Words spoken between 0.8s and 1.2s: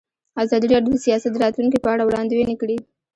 د